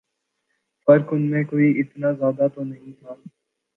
[0.87, 3.13] فرق ان میں کوئی اتنا زیادہ تو نہیں تھا